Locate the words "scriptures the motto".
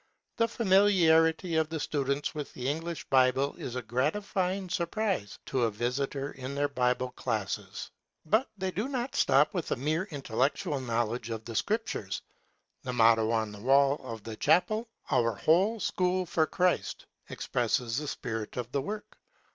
11.55-13.29